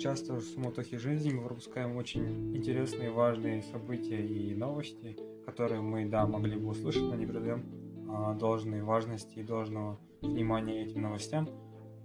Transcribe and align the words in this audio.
часто 0.00 0.34
в 0.34 0.40
суматохе 0.40 0.98
жизни 0.98 1.30
мы 1.30 1.44
пропускаем 1.44 1.96
очень 1.96 2.56
интересные, 2.56 3.10
важные 3.10 3.62
события 3.62 4.24
и 4.24 4.54
новости, 4.54 5.16
которые 5.44 5.82
мы, 5.82 6.06
да, 6.06 6.26
могли 6.26 6.56
бы 6.56 6.68
услышать, 6.68 7.02
но 7.02 7.14
не 7.14 7.26
придаем 7.26 7.66
а, 8.08 8.34
должной 8.34 8.82
важности 8.82 9.40
и 9.40 9.42
должного 9.42 10.00
внимания 10.22 10.84
этим 10.84 11.02
новостям. 11.02 11.50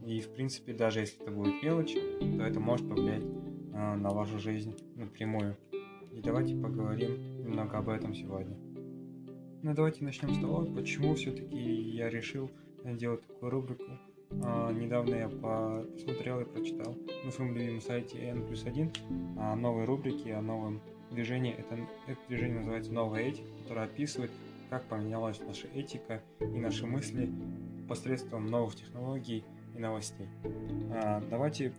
И, 0.05 0.19
в 0.19 0.29
принципе, 0.33 0.73
даже 0.73 0.99
если 0.99 1.21
это 1.21 1.31
будет 1.31 1.63
мелочь, 1.63 1.93
то 1.93 2.43
это 2.43 2.59
может 2.59 2.87
повлиять 2.87 3.23
а, 3.73 3.95
на 3.95 4.09
вашу 4.09 4.39
жизнь 4.39 4.75
напрямую. 4.95 5.55
И 6.11 6.21
давайте 6.21 6.55
поговорим 6.55 7.43
немного 7.43 7.77
об 7.77 7.87
этом 7.87 8.13
сегодня. 8.13 8.57
Ну, 9.63 9.73
давайте 9.73 10.03
начнем 10.03 10.33
с 10.33 10.39
того, 10.39 10.65
почему 10.65 11.15
все-таки 11.15 11.57
я 11.57 12.09
решил 12.09 12.51
сделать 12.83 13.25
такую 13.25 13.51
рубрику 13.51 13.85
а, 14.43 14.71
недавно 14.71 15.15
я 15.15 15.29
посмотрел 15.29 16.41
и 16.41 16.45
прочитал 16.45 16.95
на 17.23 17.31
своем 17.31 17.55
любимом 17.55 17.81
сайте 17.81 18.19
N 18.19 18.45
плюс 18.45 18.65
1 18.65 18.91
о 19.37 19.55
новой 19.55 19.85
рубрике, 19.85 20.33
о 20.33 20.41
новом 20.41 20.81
движении. 21.11 21.53
Это, 21.53 21.75
это 22.07 22.19
движение 22.27 22.57
называется 22.57 22.91
«Новая 22.93 23.21
этика», 23.21 23.47
которое 23.61 23.85
описывает, 23.85 24.31
как 24.69 24.83
поменялась 24.85 25.39
наша 25.39 25.67
этика 25.67 26.21
и 26.39 26.59
наши 26.59 26.85
мысли 26.85 27.29
посредством 27.87 28.47
новых 28.47 28.75
технологий 28.75 29.43
и 29.75 29.79
новостей. 29.79 30.27
А, 30.91 31.23
давайте 31.29 31.73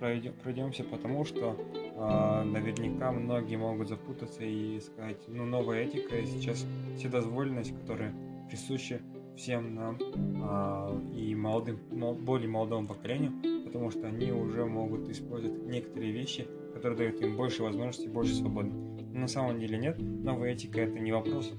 пройдем, 0.00 0.34
пройдемся 0.34 0.84
потому, 0.84 1.24
что 1.24 1.56
а, 1.96 2.44
наверняка 2.44 3.12
многие 3.12 3.56
могут 3.56 3.88
запутаться 3.88 4.44
и 4.44 4.80
сказать, 4.80 5.18
ну 5.28 5.44
новая 5.44 5.84
этика 5.84 6.16
и 6.16 6.26
сейчас 6.26 6.66
вседозволенность, 6.96 7.78
которая 7.80 8.12
присуща 8.48 9.00
всем 9.36 9.74
нам 9.74 9.98
а, 10.42 10.98
и 11.14 11.34
молодым, 11.34 11.78
более 12.24 12.48
молодому 12.48 12.88
поколению, 12.88 13.32
потому 13.64 13.90
что 13.90 14.06
они 14.06 14.32
уже 14.32 14.64
могут 14.64 15.08
использовать 15.08 15.64
некоторые 15.66 16.12
вещи, 16.12 16.46
которые 16.74 16.98
дают 16.98 17.20
им 17.20 17.36
больше 17.36 17.62
возможностей, 17.62 18.08
больше 18.08 18.34
свободы. 18.34 18.70
На 19.12 19.28
самом 19.28 19.60
деле 19.60 19.78
нет. 19.78 19.98
Новая 19.98 20.52
этика 20.52 20.80
это 20.80 20.98
не 20.98 21.12
вопрос. 21.12 21.52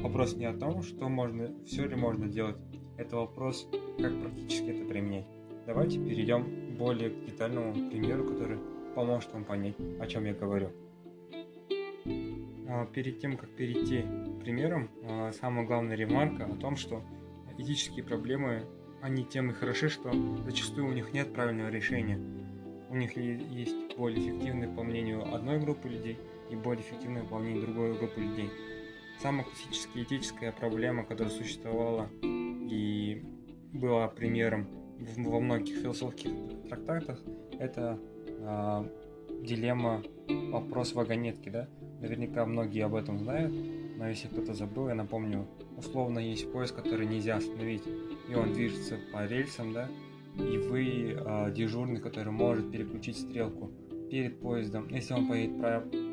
Вопрос 0.00 0.36
не 0.36 0.44
о 0.44 0.52
том, 0.52 0.82
что 0.82 1.08
можно, 1.08 1.50
все 1.64 1.86
ли 1.86 1.96
можно 1.96 2.28
делать. 2.28 2.56
Это 2.96 3.16
вопрос, 3.16 3.68
как 3.98 4.20
практически 4.20 4.70
это 4.70 4.84
применять. 4.86 5.26
Давайте 5.66 5.98
перейдем 5.98 6.76
более 6.78 7.10
детальному 7.10 7.72
примеру, 7.90 8.24
который 8.24 8.58
поможет 8.94 9.32
вам 9.32 9.44
понять, 9.44 9.74
о 10.00 10.06
чем 10.06 10.24
я 10.24 10.32
говорю. 10.32 10.70
А, 12.76 12.84
перед 12.84 13.20
тем, 13.20 13.36
как 13.36 13.48
перейти 13.50 14.02
к 14.02 14.40
примерам, 14.40 14.90
а, 15.04 15.32
самая 15.32 15.66
главная 15.66 15.96
ремарка 15.96 16.44
о 16.44 16.56
том, 16.56 16.76
что 16.76 17.02
этические 17.56 18.04
проблемы, 18.04 18.66
они 19.00 19.24
тем 19.24 19.50
и 19.50 19.54
хороши, 19.54 19.88
что 19.88 20.12
зачастую 20.44 20.88
у 20.88 20.92
них 20.92 21.12
нет 21.14 21.32
правильного 21.32 21.70
решения. 21.70 22.20
У 22.90 22.96
них 22.96 23.16
есть 23.16 23.96
более 23.96 24.20
эффективные 24.20 24.68
по 24.68 24.82
мнению 24.82 25.34
одной 25.34 25.58
группы 25.58 25.88
людей 25.88 26.18
и 26.50 26.56
более 26.56 26.82
эффективные 26.82 27.24
по 27.24 27.38
мнению 27.38 27.62
другой 27.62 27.96
группы 27.96 28.20
людей. 28.20 28.50
Самая 29.20 29.44
классическая 29.44 30.02
этическая 30.02 30.52
проблема, 30.52 31.04
которая 31.04 31.32
существовала 31.32 32.10
и 32.22 33.24
была 33.72 34.08
примером 34.08 34.68
во 34.98 35.40
многих 35.40 35.76
философских 35.78 36.30
трактатах, 36.68 37.20
это 37.58 37.98
э, 38.28 39.05
дилемма 39.42 40.02
вопрос 40.50 40.94
вагонетки, 40.94 41.48
да? 41.48 41.68
Наверняка 42.00 42.44
многие 42.46 42.84
об 42.84 42.94
этом 42.94 43.18
знают, 43.18 43.54
но 43.96 44.08
если 44.08 44.28
кто-то 44.28 44.54
забыл, 44.54 44.88
я 44.88 44.94
напомню, 44.94 45.46
условно 45.76 46.18
есть 46.18 46.50
поезд, 46.52 46.74
который 46.74 47.06
нельзя 47.06 47.36
остановить, 47.36 47.82
и 48.28 48.34
он 48.34 48.52
движется 48.52 48.98
по 49.12 49.26
рельсам, 49.26 49.72
да, 49.72 49.88
и 50.38 50.58
вы 50.58 51.16
э, 51.16 51.52
дежурный, 51.54 52.00
который 52.00 52.32
может 52.32 52.70
переключить 52.70 53.18
стрелку 53.18 53.70
перед 54.10 54.38
поездом. 54.40 54.88
Если 54.88 55.14
он 55.14 55.26
поедет 55.26 55.56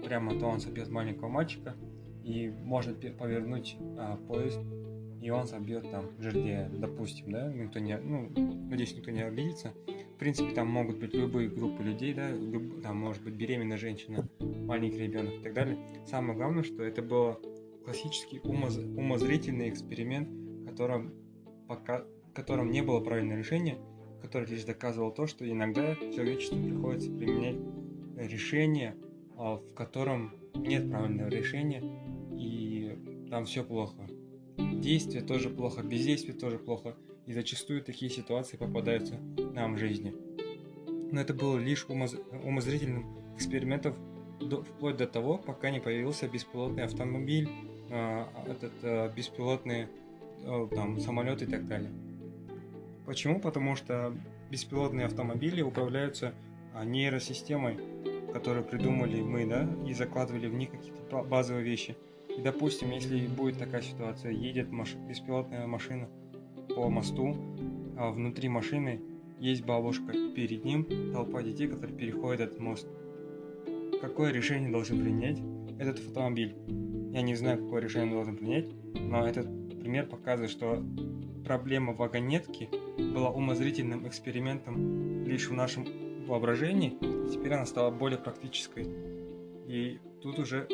прямо, 0.06 0.40
то 0.40 0.48
он 0.48 0.60
собьет 0.60 0.90
маленького 0.90 1.28
мальчика, 1.28 1.76
и 2.24 2.50
может 2.50 3.00
повернуть 3.18 3.76
э, 3.80 4.18
поезд, 4.28 4.60
и 5.22 5.30
он 5.30 5.48
собьет 5.48 5.90
там 5.90 6.06
жердея, 6.20 6.70
допустим, 6.70 7.32
да, 7.32 7.52
никто 7.52 7.80
не, 7.80 7.98
ну, 7.98 8.30
надеюсь, 8.70 8.96
никто 8.96 9.12
не 9.12 9.22
обидится. 9.22 9.74
Принципе, 10.24 10.54
там 10.54 10.70
могут 10.70 11.00
быть 11.00 11.14
любые 11.14 11.50
группы 11.50 11.84
людей, 11.84 12.14
да, 12.14 12.32
люб, 12.32 12.82
там 12.82 12.96
может 12.96 13.22
быть 13.26 13.34
беременная 13.34 13.76
женщина, 13.76 14.26
маленький 14.40 15.00
ребенок 15.00 15.34
и 15.34 15.40
так 15.40 15.54
далее. 15.54 15.78
Самое 16.06 16.38
главное, 16.38 16.64
что 16.64 16.82
это 16.82 17.02
был 17.02 17.42
классический 17.84 18.40
умоз, 18.40 18.78
умозрительный 18.78 19.68
эксперимент, 19.68 20.30
которым, 20.66 21.14
пока, 21.68 22.06
в 22.34 22.72
не 22.72 22.82
было 22.82 23.02
правильного 23.02 23.40
решения, 23.40 23.78
который 24.22 24.48
лишь 24.48 24.64
доказывал 24.64 25.12
то, 25.12 25.28
что 25.28 25.46
иногда 25.46 25.94
человечеству 26.16 26.58
приходится 26.58 27.12
применять 27.12 27.58
решение, 28.16 28.96
а, 29.36 29.58
в 29.58 29.74
котором 29.74 30.36
нет 30.56 30.90
правильного 30.90 31.28
решения, 31.28 31.84
и 32.40 32.98
там 33.30 33.44
все 33.44 33.66
плохо. 33.66 34.08
Действие 34.58 35.22
тоже 35.22 35.50
плохо, 35.50 35.84
бездействие 35.84 36.34
тоже 36.34 36.60
плохо, 36.60 36.96
и 37.26 37.34
зачастую 37.34 37.82
такие 37.84 38.12
ситуации 38.12 38.58
попадаются 38.58 39.20
нам 39.54 39.76
в 39.76 39.78
жизни. 39.78 40.14
Но 41.12 41.22
это 41.22 41.34
было 41.34 41.58
лишь 41.58 41.86
умоз... 41.88 42.16
умозрительным 42.44 43.06
экспериментом 43.36 43.96
до, 44.40 44.64
вплоть 44.64 44.98
до 44.98 45.08
того, 45.08 45.38
пока 45.38 45.70
не 45.70 45.80
появился 45.80 46.28
беспилотный 46.28 46.84
автомобиль, 46.84 47.50
э, 47.90 48.26
этот 48.48 48.74
э, 48.82 49.12
беспилотный 49.16 49.88
э, 50.44 50.68
там 50.74 51.00
самолет 51.00 51.42
и 51.42 51.46
так 51.46 51.68
далее. 51.68 51.92
Почему? 53.06 53.40
Потому 53.40 53.76
что 53.76 54.16
беспилотные 54.50 55.06
автомобили 55.06 55.62
управляются 55.62 56.34
а, 56.74 56.86
нейросистемой, 56.86 57.78
которую 58.32 58.64
придумали 58.64 59.22
мы, 59.22 59.46
да, 59.46 59.68
и 59.86 59.94
закладывали 59.94 60.48
в 60.48 60.54
них 60.54 60.72
какие-то 60.72 61.24
базовые 61.24 61.64
вещи. 61.64 61.96
И, 62.36 62.42
допустим, 62.42 62.92
если 62.92 63.28
будет 63.28 63.60
такая 63.60 63.82
ситуация, 63.82 64.32
едет 64.32 64.72
маш... 64.72 64.96
беспилотная 64.96 65.68
машина 65.68 66.10
по 66.76 66.90
мосту, 66.90 67.36
а 67.98 68.12
внутри 68.12 68.50
машины 68.50 69.02
есть 69.40 69.66
бабушка, 69.66 70.14
перед 70.36 70.64
ним 70.64 70.88
толпа 71.12 71.44
детей, 71.44 71.68
которые 71.68 71.98
переходят 71.98 72.42
этот 72.42 72.60
мост 72.60 72.88
какое 74.04 74.34
решение 74.34 74.70
должен 74.70 75.00
принять 75.00 75.40
этот 75.80 75.98
автомобиль. 76.06 76.54
Я 77.14 77.22
не 77.22 77.36
знаю, 77.36 77.58
какое 77.64 77.82
решение 77.82 78.14
должен 78.14 78.36
принять, 78.36 78.68
но 79.00 79.26
этот 79.26 79.48
пример 79.80 80.08
показывает, 80.08 80.52
что 80.52 80.84
проблема 81.46 81.94
вагонетки 81.94 82.70
была 82.98 83.30
умозрительным 83.30 84.06
экспериментом 84.06 85.24
лишь 85.24 85.48
в 85.48 85.54
нашем 85.54 85.86
воображении, 86.28 86.98
и 87.02 87.32
теперь 87.32 87.54
она 87.54 87.66
стала 87.66 87.92
более 87.92 88.20
практической. 88.20 88.86
И 89.68 90.00
тут 90.22 90.38
уже 90.38 90.68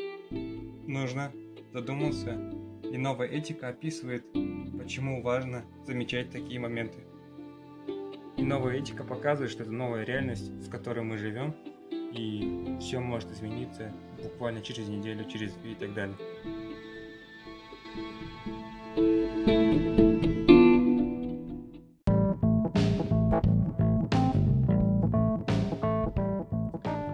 нужно 0.88 1.32
задуматься, 1.72 2.36
и 2.84 2.98
новая 2.98 3.28
этика 3.28 3.68
описывает, 3.68 4.26
почему 4.90 5.22
важно 5.22 5.64
замечать 5.86 6.32
такие 6.32 6.60
моменты. 6.60 7.04
И 8.38 8.42
новая 8.42 8.78
этика 8.78 9.04
показывает, 9.04 9.52
что 9.52 9.62
это 9.62 9.72
новая 9.72 10.04
реальность, 10.04 10.50
в 10.50 10.68
которой 10.72 11.02
мы 11.02 11.16
живем, 11.16 11.56
и 11.92 12.76
все 12.80 13.00
может 13.00 13.32
измениться 13.32 13.94
буквально 14.24 14.62
через 14.62 14.88
неделю, 14.88 15.30
через 15.30 15.56
и 15.64 15.76
так 15.76 15.94
далее. 15.94 16.18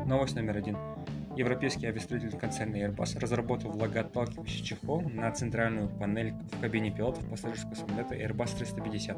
Новость 0.06 0.38
номер 0.38 0.56
один. 0.56 0.78
Европейский 1.35 1.88
авиастроительный 1.88 2.40
концерн 2.40 2.73
Airbus 2.75 3.19
разработал 3.19 3.72
влагоотталкивающий 3.72 4.63
чехол 4.63 5.01
на 5.01 5.29
центральную 5.31 5.90
панель 5.90 6.34
в 6.51 6.62
кабине 6.62 6.91
пилотов 6.91 7.30
пассажирского 7.30 7.75
самолета 7.75 8.15
Airbus 8.15 8.57
350. 8.57 9.18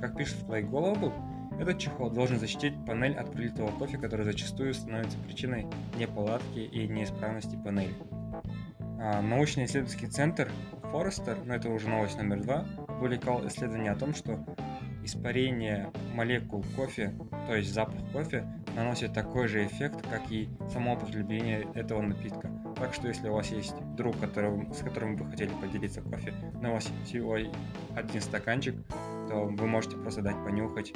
Как 0.00 0.16
пишет 0.16 0.38
Fly 0.44 0.62
Global, 0.68 1.12
этот 1.60 1.78
чехол 1.78 2.10
должен 2.10 2.38
защитить 2.38 2.72
панель 2.86 3.14
от 3.14 3.32
прилитого 3.32 3.70
кофе, 3.72 3.98
который 3.98 4.24
зачастую 4.24 4.72
становится 4.72 5.18
причиной 5.18 5.66
неполадки 5.98 6.60
и 6.60 6.88
неисправности 6.88 7.58
панели. 7.62 7.94
А, 9.00 9.20
научно-исследовательский 9.20 10.08
центр 10.08 10.50
Форестер, 10.90 11.38
но 11.44 11.54
это 11.54 11.68
уже 11.68 11.88
новость 11.88 12.16
номер 12.16 12.40
два, 12.40 12.66
публиковал 12.98 13.46
исследование 13.46 13.92
о 13.92 13.96
том, 13.96 14.14
что 14.14 14.42
испарение 15.04 15.90
молекул 16.14 16.64
кофе, 16.76 17.12
то 17.46 17.54
есть 17.54 17.72
запах 17.72 18.00
кофе, 18.12 18.46
наносит 18.78 19.12
такой 19.12 19.48
же 19.48 19.66
эффект, 19.66 20.06
как 20.08 20.30
и 20.30 20.48
само 20.72 20.94
употребление 20.94 21.66
этого 21.74 22.00
напитка. 22.00 22.50
Так 22.76 22.94
что 22.94 23.08
если 23.08 23.28
у 23.28 23.34
вас 23.34 23.48
есть 23.50 23.74
друг, 23.96 24.18
который, 24.20 24.72
с 24.72 24.78
которым 24.78 25.16
вы 25.16 25.28
хотели 25.28 25.50
поделиться 25.60 26.00
кофе, 26.00 26.32
но 26.62 26.70
у 26.70 26.72
вас 26.74 26.88
всего 27.04 27.36
один 27.96 28.20
стаканчик, 28.22 28.76
то 29.28 29.46
вы 29.46 29.66
можете 29.66 29.96
просто 29.96 30.22
дать 30.22 30.36
понюхать 30.44 30.92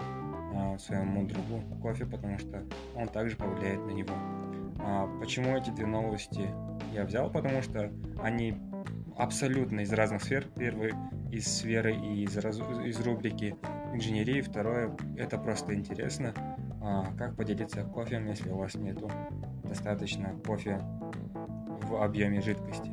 а, 0.54 0.78
своему 0.78 1.26
другу 1.26 1.60
кофе, 1.82 2.06
потому 2.06 2.38
что 2.38 2.62
он 2.94 3.08
также 3.08 3.36
повлияет 3.36 3.80
на 3.84 3.90
него. 3.90 4.14
А, 4.78 5.08
почему 5.18 5.56
эти 5.56 5.70
две 5.70 5.86
новости 5.86 6.48
я 6.92 7.04
взял? 7.04 7.30
Потому 7.30 7.62
что 7.62 7.90
они 8.22 8.56
абсолютно 9.16 9.80
из 9.80 9.92
разных 9.92 10.22
сфер. 10.22 10.46
Первый 10.56 10.92
из 11.32 11.46
сферы 11.46 11.94
и 11.94 12.24
из, 12.24 12.36
из 12.36 13.00
рубрики 13.00 13.56
инженерии, 13.92 14.40
второе 14.40 14.96
это 15.16 15.36
просто 15.36 15.74
интересно. 15.74 16.32
А, 16.84 17.12
как 17.16 17.36
поделиться 17.36 17.84
кофе, 17.84 18.22
если 18.26 18.50
у 18.50 18.56
вас 18.56 18.74
нету 18.74 19.10
достаточно 19.62 20.34
кофе 20.44 20.80
в 21.82 22.02
объеме 22.02 22.40
жидкости. 22.40 22.90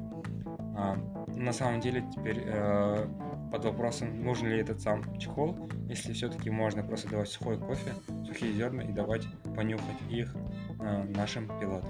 А, 0.78 0.96
на 1.36 1.52
самом 1.52 1.80
деле 1.80 2.04
теперь 2.16 2.44
э, 2.46 3.08
под 3.52 3.66
вопросом, 3.66 4.24
нужен 4.24 4.50
ли 4.50 4.60
этот 4.60 4.82
сам 4.82 5.18
чехол, 5.18 5.58
если 5.88 6.14
все-таки 6.14 6.50
можно 6.50 6.84
просто 6.84 7.10
давать 7.10 7.30
сухой 7.30 7.58
кофе, 7.58 7.94
сухие 8.26 8.54
зерна 8.54 8.84
и 8.84 8.92
давать 8.92 9.26
понюхать 9.56 10.02
их 10.10 10.36
э, 10.80 11.04
нашим 11.16 11.48
пилотам. 11.60 11.90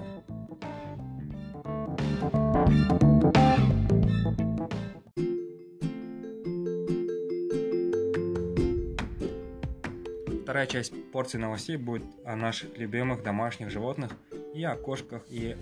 Вторая 10.50 10.66
часть 10.66 10.92
порции 11.12 11.38
новостей 11.38 11.76
будет 11.76 12.02
о 12.24 12.34
наших 12.34 12.76
любимых 12.76 13.22
домашних 13.22 13.70
животных 13.70 14.10
и 14.52 14.64
о 14.64 14.74
кошках, 14.74 15.22
и 15.28 15.56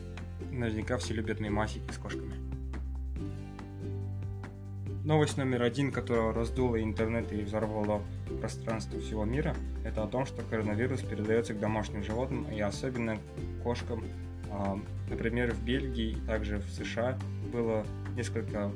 наверняка 0.51 0.97
все 0.97 1.13
любят 1.13 1.41
мемасики 1.41 1.93
с 1.93 1.99
кошками. 1.99 2.33
Новость 5.05 5.37
номер 5.37 5.65
один, 5.65 5.93
которая 5.93 6.33
раздула 6.33 6.83
интернет 6.83 7.31
и 7.35 7.43
взорвала 7.43 8.01
пространство 8.41 8.99
всего 8.99 9.27
мира, 9.27 9.55
это 9.85 10.05
о 10.05 10.07
том, 10.07 10.25
что 10.25 10.41
коронавирус 10.41 11.03
передается 11.03 11.53
к 11.53 11.61
домашним 11.61 12.03
животным 12.03 12.47
и 12.51 12.59
особенно 12.59 13.19
кошкам. 13.63 14.03
А, 14.51 14.81
например, 15.11 15.53
в 15.53 15.63
Бельгии 15.63 16.13
и 16.13 16.27
также 16.27 16.61
в 16.61 16.71
США 16.71 17.19
было 17.53 17.85
несколько 18.17 18.73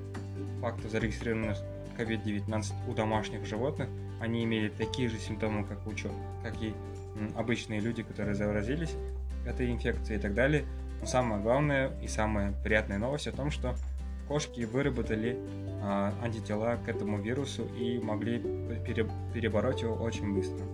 фактов 0.60 0.90
зарегистрированных 0.90 1.56
COVID-19 1.96 2.90
у 2.90 2.92
домашних 2.92 3.46
животных, 3.46 3.88
они 4.22 4.44
имели 4.44 4.68
такие 4.68 5.08
же 5.08 5.18
симптомы, 5.18 5.64
как, 5.64 5.84
у, 5.84 5.90
как 6.42 6.62
и 6.62 6.72
обычные 7.36 7.80
люди, 7.80 8.04
которые 8.04 8.36
заразились 8.36 8.94
этой 9.44 9.70
инфекцией 9.70 10.18
и 10.18 10.22
так 10.22 10.32
далее. 10.34 10.64
Но 11.00 11.06
самое 11.06 11.42
главное 11.42 11.90
и 12.00 12.06
самая 12.06 12.54
приятная 12.62 12.98
новость 12.98 13.26
о 13.26 13.32
том, 13.32 13.50
что 13.50 13.74
кошки 14.28 14.60
выработали 14.60 15.36
а, 15.82 16.14
антитела 16.22 16.76
к 16.76 16.88
этому 16.88 17.20
вирусу 17.20 17.64
и 17.76 17.98
могли 17.98 18.38
пере, 18.86 19.08
перебороть 19.34 19.82
его 19.82 19.96
очень 19.96 20.32
быстро. 20.32 20.64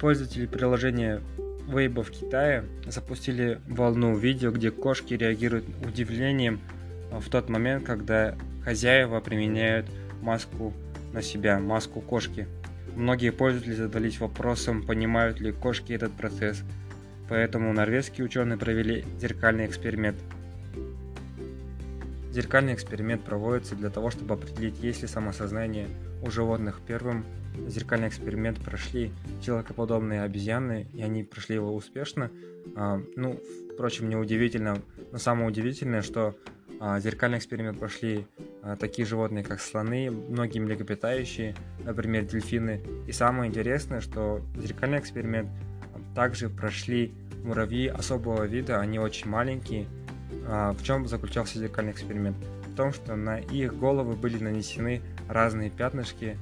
Пользователи 0.00 0.46
приложения 0.46 1.22
Weibo 1.68 2.02
в 2.02 2.10
Китае 2.10 2.64
запустили 2.86 3.60
волну 3.68 4.16
видео, 4.16 4.50
где 4.50 4.72
кошки 4.72 5.14
реагируют 5.14 5.64
удивлением 5.86 6.60
в 7.12 7.28
тот 7.30 7.48
момент, 7.48 7.84
когда 7.84 8.34
хозяева 8.64 9.20
применяют 9.20 9.86
маску 10.20 10.72
на 11.12 11.22
себя, 11.22 11.58
маску 11.58 12.00
кошки. 12.00 12.46
Многие 12.96 13.30
пользователи 13.30 13.74
задались 13.74 14.20
вопросом, 14.20 14.82
понимают 14.82 15.40
ли 15.40 15.52
кошки 15.52 15.92
этот 15.92 16.12
процесс, 16.12 16.62
поэтому 17.28 17.72
норвежские 17.72 18.24
ученые 18.24 18.58
провели 18.58 19.04
зеркальный 19.20 19.66
эксперимент. 19.66 20.16
Зеркальный 22.32 22.74
эксперимент 22.74 23.22
проводится 23.22 23.74
для 23.74 23.90
того, 23.90 24.10
чтобы 24.10 24.34
определить, 24.34 24.82
есть 24.82 25.02
ли 25.02 25.08
самосознание 25.08 25.88
у 26.22 26.30
животных. 26.30 26.80
Первым 26.86 27.24
зеркальный 27.66 28.08
эксперимент 28.08 28.58
прошли 28.58 29.12
человекоподобные 29.42 30.22
обезьяны, 30.22 30.86
и 30.92 31.02
они 31.02 31.24
прошли 31.24 31.56
его 31.56 31.74
успешно. 31.74 32.30
А, 32.76 33.00
ну, 33.16 33.40
впрочем, 33.72 34.08
неудивительно, 34.08 34.78
но 35.12 35.18
самое 35.18 35.48
удивительное, 35.48 36.02
что 36.02 36.36
зеркальный 37.00 37.38
эксперимент 37.38 37.78
прошли 37.78 38.26
а, 38.62 38.76
такие 38.76 39.06
животные, 39.06 39.44
как 39.44 39.60
слоны, 39.60 40.10
многие 40.10 40.60
млекопитающие, 40.60 41.54
например, 41.84 42.24
дельфины. 42.24 42.80
И 43.06 43.12
самое 43.12 43.48
интересное, 43.48 44.00
что 44.00 44.40
зеркальный 44.56 44.98
эксперимент 44.98 45.48
также 46.14 46.48
прошли 46.48 47.14
муравьи 47.42 47.86
особого 47.86 48.44
вида, 48.44 48.80
они 48.80 48.98
очень 48.98 49.28
маленькие. 49.28 49.86
А, 50.46 50.72
в 50.72 50.82
чем 50.82 51.06
заключался 51.06 51.58
зеркальный 51.58 51.92
эксперимент? 51.92 52.36
В 52.66 52.74
том, 52.76 52.92
что 52.92 53.16
на 53.16 53.38
их 53.38 53.76
головы 53.76 54.14
были 54.14 54.42
нанесены 54.42 55.00
разные 55.28 55.70
пятнышки, 55.70 56.36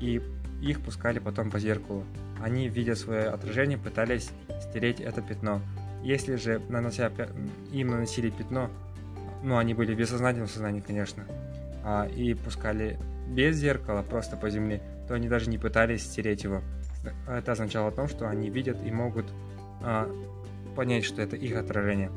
и 0.00 0.20
их 0.62 0.80
пускали 0.80 1.18
потом 1.18 1.50
по 1.50 1.58
зеркалу. 1.58 2.04
Они, 2.40 2.68
видя 2.68 2.94
свое 2.94 3.28
отражение, 3.28 3.78
пытались 3.78 4.30
стереть 4.60 5.00
это 5.00 5.22
пятно. 5.22 5.60
Если 6.02 6.36
же 6.36 6.60
нанося, 6.68 7.12
им 7.72 7.88
наносили 7.88 8.30
пятно, 8.30 8.70
ну, 9.42 9.58
они 9.58 9.74
были 9.74 9.94
в 9.94 9.98
бессознательном 9.98 10.48
сознании, 10.48 10.80
конечно, 10.80 11.24
а, 11.84 12.06
и 12.06 12.34
пускали 12.34 12.98
без 13.28 13.56
зеркала 13.56 14.02
просто 14.02 14.36
по 14.36 14.50
земле, 14.50 14.82
то 15.08 15.14
они 15.14 15.28
даже 15.28 15.48
не 15.48 15.58
пытались 15.58 16.02
стереть 16.02 16.44
его. 16.44 16.62
Это 17.26 17.52
означало 17.52 17.88
о 17.88 17.92
том, 17.92 18.08
что 18.08 18.28
они 18.28 18.50
видят 18.50 18.76
и 18.84 18.90
могут 18.90 19.26
а, 19.82 20.10
понять, 20.76 21.04
что 21.04 21.22
это 21.22 21.36
их 21.36 21.56
отражение. 21.56 22.10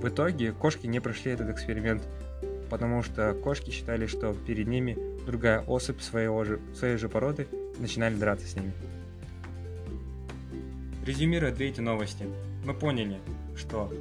В 0.00 0.08
итоге 0.08 0.52
кошки 0.52 0.86
не 0.86 1.00
прошли 1.00 1.32
этот 1.32 1.50
эксперимент, 1.50 2.02
потому 2.70 3.02
что 3.02 3.34
кошки 3.34 3.70
считали, 3.70 4.06
что 4.06 4.34
перед 4.34 4.66
ними 4.66 4.96
другая 5.26 5.60
особь 5.60 6.00
своего 6.00 6.44
же, 6.44 6.60
своей 6.74 6.96
же 6.96 7.08
породы 7.08 7.46
начинали 7.78 8.14
драться 8.14 8.46
с 8.46 8.54
ними. 8.54 8.72
Резюмируя 11.04 11.52
две 11.52 11.68
эти 11.68 11.80
новости, 11.80 12.26
мы 12.64 12.74
поняли, 12.74 13.18
что 13.56 13.92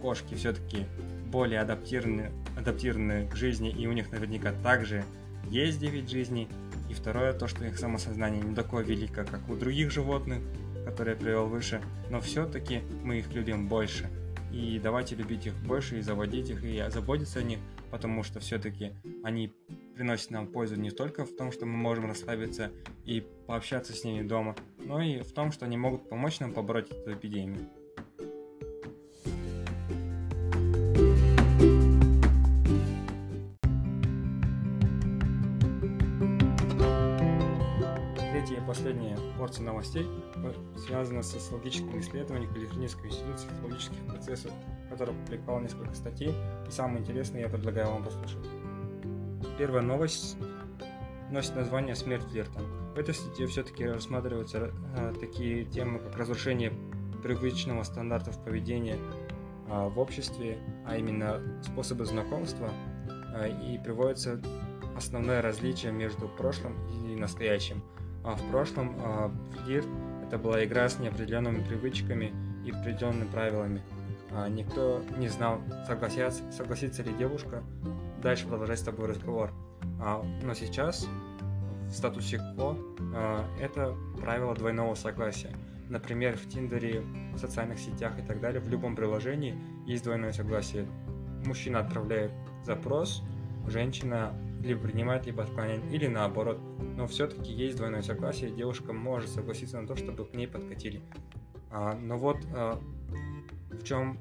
кошки 0.00 0.34
все-таки 0.34 0.86
более 1.30 1.60
адаптированы, 1.60 2.30
адаптированы 2.56 3.28
к 3.28 3.36
жизни, 3.36 3.70
и 3.70 3.86
у 3.86 3.92
них 3.92 4.10
наверняка 4.10 4.52
также 4.62 5.04
есть 5.48 5.78
9 5.80 6.10
жизней. 6.10 6.48
И 6.88 6.94
второе, 6.94 7.32
то, 7.32 7.46
что 7.46 7.64
их 7.64 7.78
самосознание 7.78 8.42
не 8.42 8.54
такое 8.54 8.84
велико, 8.84 9.24
как 9.24 9.48
у 9.48 9.56
других 9.56 9.90
животных, 9.90 10.40
которые 10.84 11.14
я 11.14 11.20
привел 11.20 11.46
выше, 11.46 11.80
но 12.10 12.20
все-таки 12.20 12.80
мы 13.04 13.18
их 13.18 13.32
любим 13.32 13.68
больше. 13.68 14.08
И 14.52 14.80
давайте 14.82 15.14
любить 15.14 15.46
их 15.46 15.54
больше 15.62 15.98
и 15.98 16.02
заводить 16.02 16.50
их, 16.50 16.64
и 16.64 16.84
заботиться 16.88 17.38
о 17.38 17.42
них, 17.42 17.60
потому 17.92 18.24
что 18.24 18.40
все-таки 18.40 18.92
они 19.22 19.52
приносят 19.94 20.30
нам 20.30 20.48
пользу 20.48 20.74
не 20.76 20.90
только 20.90 21.24
в 21.24 21.36
том, 21.36 21.52
что 21.52 21.66
мы 21.66 21.76
можем 21.76 22.06
расслабиться 22.06 22.72
и 23.04 23.24
пообщаться 23.46 23.92
с 23.92 24.02
ними 24.02 24.26
дома, 24.26 24.56
но 24.78 25.00
и 25.00 25.20
в 25.20 25.32
том, 25.32 25.52
что 25.52 25.66
они 25.66 25.76
могут 25.76 26.08
помочь 26.08 26.40
нам 26.40 26.52
побороть 26.52 26.90
эту 26.90 27.12
эпидемию. 27.12 27.68
Последняя 38.70 39.18
порция 39.36 39.64
новостей 39.64 40.06
связана 40.78 41.24
с 41.24 41.32
социологическим 41.32 41.98
исследованием 41.98 42.54
Калифорнийского 42.54 43.06
института 43.06 43.38
социологических 43.38 44.06
процессов, 44.06 44.52
который 44.88 45.12
опубликовал 45.12 45.58
несколько 45.58 45.92
статей, 45.92 46.32
и 46.68 46.70
самое 46.70 47.00
интересное 47.00 47.40
я 47.40 47.48
предлагаю 47.48 47.88
вам 47.88 48.04
послушать. 48.04 48.46
Первая 49.58 49.82
новость 49.82 50.36
носит 51.32 51.56
название 51.56 51.96
«Смерть 51.96 52.22
флирта». 52.30 52.60
В 52.94 52.96
этой 52.96 53.12
статье 53.12 53.48
все-таки 53.48 53.84
рассматриваются 53.84 54.70
э, 54.96 55.14
такие 55.18 55.64
темы, 55.64 55.98
как 55.98 56.16
разрушение 56.16 56.72
привычного 57.24 57.82
стандартов 57.82 58.40
поведения 58.44 58.98
э, 59.68 59.88
в 59.88 59.98
обществе, 59.98 60.60
а 60.86 60.96
именно 60.96 61.42
способы 61.64 62.04
знакомства, 62.04 62.70
э, 63.34 63.50
и 63.50 63.78
приводится 63.78 64.40
основное 64.96 65.42
различие 65.42 65.90
между 65.90 66.28
прошлым 66.28 66.76
и 67.04 67.16
настоящим– 67.16 67.82
в 68.24 68.50
прошлом 68.50 68.94
а, 68.98 69.32
флирт 69.64 69.86
это 70.26 70.38
была 70.38 70.64
игра 70.64 70.88
с 70.88 70.98
неопределенными 70.98 71.62
привычками 71.64 72.32
и 72.64 72.70
определенными 72.70 73.28
правилами. 73.28 73.82
А, 74.32 74.48
никто 74.48 75.02
не 75.16 75.28
знал, 75.28 75.60
согласится, 75.86 76.42
согласится 76.52 77.02
ли 77.02 77.12
девушка 77.14 77.62
дальше 78.22 78.46
продолжать 78.46 78.78
с 78.78 78.82
тобой 78.82 79.08
разговор. 79.08 79.52
А, 80.00 80.22
но 80.42 80.54
сейчас 80.54 81.08
в 81.88 81.92
статусе 81.92 82.38
кво 82.38 82.76
а, 83.14 83.44
это 83.60 83.96
правило 84.20 84.54
двойного 84.54 84.94
согласия. 84.94 85.50
Например, 85.88 86.36
в 86.36 86.48
Тиндере, 86.48 87.00
в 87.34 87.38
социальных 87.38 87.80
сетях 87.80 88.16
и 88.18 88.22
так 88.22 88.40
далее, 88.40 88.60
в 88.60 88.68
любом 88.68 88.94
приложении 88.94 89.56
есть 89.86 90.04
двойное 90.04 90.32
согласие. 90.32 90.86
Мужчина 91.44 91.80
отправляет 91.80 92.30
запрос, 92.64 93.24
женщина 93.66 94.32
либо 94.62 94.80
принимает, 94.80 95.26
либо 95.26 95.42
отклоняет, 95.42 95.82
или 95.92 96.06
наоборот. 96.06 96.58
Но 96.96 97.06
все-таки 97.06 97.52
есть 97.52 97.76
двойное 97.76 98.02
согласие, 98.02 98.50
девушка 98.50 98.92
может 98.92 99.30
согласиться 99.30 99.80
на 99.80 99.86
то, 99.86 99.96
чтобы 99.96 100.24
к 100.24 100.34
ней 100.34 100.46
подкатили. 100.46 101.02
А, 101.70 101.94
но 101.94 102.18
вот 102.18 102.38
а, 102.54 102.80
в 103.70 103.82
чем, 103.84 104.18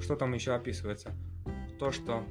что 0.00 0.16
там 0.16 0.32
еще 0.34 0.52
описывается? 0.52 1.12
То, 1.78 1.90
что 1.90 2.24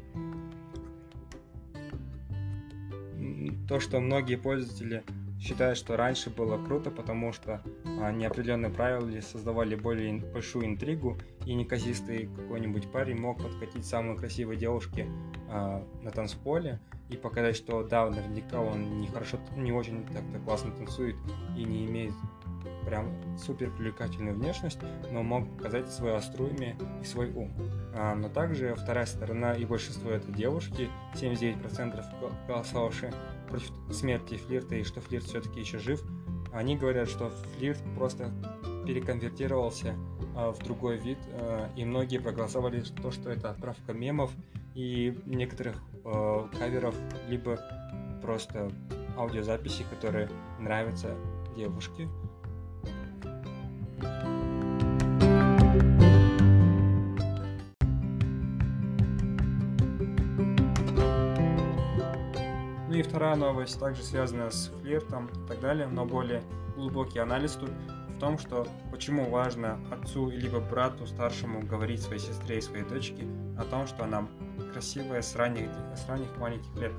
то, 3.68 3.80
что 3.80 4.00
многие 4.00 4.36
пользователи 4.36 5.04
считает, 5.40 5.78
что 5.78 5.96
раньше 5.96 6.30
было 6.30 6.64
круто, 6.64 6.92
потому 6.92 7.32
что 7.32 7.62
а, 7.86 8.12
неопределенные 8.12 8.72
правила 8.72 9.10
создавали 9.22 9.76
более 9.76 10.20
большую 10.20 10.66
интригу, 10.66 11.18
и 11.46 11.54
неказистый 11.54 12.30
какой-нибудь 12.36 12.92
парень 12.92 13.20
мог 13.20 13.42
подкатить 13.42 13.86
самой 13.86 14.18
красивой 14.18 14.58
девушке 14.58 15.08
а, 15.50 15.84
на 16.04 16.12
танцполе 16.12 16.80
и 17.10 17.16
показать, 17.16 17.56
что 17.56 17.84
да, 17.84 18.10
наверняка 18.10 18.60
он 18.60 19.00
не 19.00 19.08
хорошо, 19.08 19.38
не 19.56 19.72
очень 19.72 20.06
так-то 20.06 20.40
классно 20.40 20.72
танцует 20.72 21.16
и 21.58 21.64
не 21.64 21.86
имеет 21.86 22.14
прям 22.86 23.38
супер 23.38 23.72
привлекательную 23.72 24.36
внешность, 24.36 24.80
но 25.12 25.22
мог 25.22 25.48
показать 25.58 25.90
свое 25.92 26.16
остроумие 26.16 26.76
и 27.02 27.06
свой 27.06 27.32
ум. 27.32 27.52
А, 27.96 28.16
но 28.16 28.30
также 28.30 28.76
вторая 28.76 29.06
сторона 29.06 29.54
и 29.54 29.66
большинство 29.66 30.12
это 30.12 30.32
девушки, 30.32 30.90
79% 31.14 32.04
голосовавшие 32.48 33.14
против 33.50 33.72
смерти 33.92 34.36
флирта 34.38 34.76
и 34.76 34.84
что 34.84 35.02
флирт 35.02 35.26
все-таки 35.26 35.60
еще 35.60 35.80
жив, 35.80 36.02
они 36.54 36.78
говорят, 36.78 37.10
что 37.10 37.32
флирт 37.58 37.82
просто 37.96 38.32
переконвертировался 38.86 39.96
а, 40.36 40.52
в 40.52 40.60
другой 40.60 40.98
вид, 40.98 41.18
а, 41.34 41.70
и 41.76 41.86
многие 41.86 42.20
проголосовали 42.20 42.82
то, 43.02 43.12
что 43.12 43.30
это 43.30 43.52
отправка 43.52 43.94
мемов 43.94 44.32
и 44.76 45.18
некоторых 45.26 45.76
а, 46.06 46.48
каверов, 46.58 46.96
либо 47.28 47.60
просто 48.22 48.72
аудиозаписи, 49.18 49.86
которые 49.90 50.30
нравятся 50.60 51.16
девушке. 51.56 52.08
Вторая 63.10 63.36
новость 63.36 63.80
также 63.80 64.04
связана 64.04 64.52
с 64.52 64.72
флиртом 64.82 65.28
и 65.28 65.48
так 65.48 65.60
далее, 65.60 65.88
но 65.88 66.06
более 66.06 66.44
глубокий 66.76 67.18
анализ 67.18 67.54
тут 67.54 67.72
в 68.16 68.20
том, 68.20 68.38
что 68.38 68.68
почему 68.92 69.30
важно 69.30 69.80
отцу 69.92 70.30
либо 70.30 70.60
брату 70.60 71.08
старшему 71.08 71.62
говорить 71.62 72.02
своей 72.04 72.22
сестре 72.22 72.60
и 72.60 72.62
своей 72.62 72.84
дочке 72.84 73.26
о 73.58 73.64
том, 73.64 73.88
что 73.88 74.04
она 74.04 74.28
красивая 74.74 75.24
с 75.24 75.36
ранних, 75.36 75.70
с 75.96 76.08
ранних 76.08 76.38
маленьких 76.38 76.76
лет. 76.76 76.92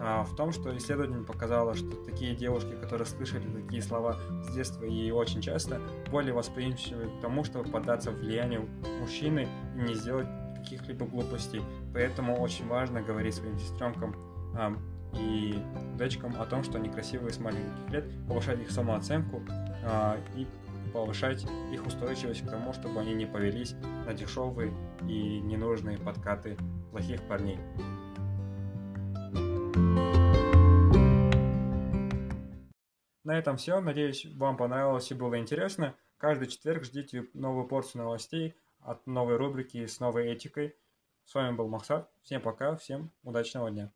А, 0.00 0.22
в 0.22 0.34
том, 0.36 0.52
что 0.52 0.74
исследование 0.76 1.22
показало, 1.22 1.74
что 1.74 1.90
такие 2.04 2.34
девушки, 2.34 2.72
которые 2.80 3.06
слышали 3.06 3.46
такие 3.48 3.82
слова 3.82 4.16
с 4.44 4.54
детства 4.54 4.84
и 4.84 5.10
очень 5.10 5.42
часто, 5.42 5.82
более 6.10 6.32
восприимчивы 6.32 7.10
к 7.10 7.20
тому, 7.20 7.44
чтобы 7.44 7.68
поддаться 7.68 8.10
влиянию 8.10 8.68
мужчины 9.00 9.48
и 9.76 9.80
не 9.80 9.94
сделать 9.94 10.28
каких-либо 10.56 11.04
глупостей. 11.04 11.60
Поэтому 11.92 12.40
очень 12.40 12.66
важно 12.68 13.02
говорить 13.02 13.34
своим 13.34 13.58
сестренкам 13.58 14.14
а, 14.54 14.72
и 15.14 15.62
дочкам 15.96 16.40
о 16.40 16.46
том, 16.46 16.62
что 16.62 16.78
они 16.78 16.88
красивые 16.88 17.32
с 17.32 17.38
маленьких 17.38 17.90
лет, 17.90 18.04
повышать 18.28 18.60
их 18.60 18.70
самооценку 18.70 19.42
а, 19.84 20.18
и 20.36 20.46
повышать 20.92 21.44
их 21.72 21.86
устойчивость 21.86 22.46
к 22.46 22.50
тому, 22.50 22.72
чтобы 22.72 23.00
они 23.00 23.14
не 23.14 23.26
повелись 23.26 23.74
на 24.06 24.14
дешевые 24.14 24.72
и 25.02 25.40
ненужные 25.40 25.98
подкаты 25.98 26.56
плохих 26.90 27.22
парней. 27.28 27.58
На 33.24 33.38
этом 33.38 33.58
все. 33.58 33.80
Надеюсь, 33.80 34.26
вам 34.36 34.56
понравилось 34.56 35.10
и 35.10 35.14
было 35.14 35.38
интересно. 35.38 35.94
Каждый 36.16 36.48
четверг 36.48 36.84
ждите 36.84 37.28
новую 37.34 37.68
порцию 37.68 38.04
новостей 38.04 38.54
от 38.80 39.06
новой 39.06 39.36
рубрики 39.36 39.84
с 39.84 40.00
новой 40.00 40.32
этикой. 40.32 40.74
С 41.26 41.34
вами 41.34 41.54
был 41.54 41.68
Махсат. 41.68 42.10
Всем 42.22 42.40
пока, 42.40 42.74
всем 42.76 43.10
удачного 43.22 43.70
дня. 43.70 43.92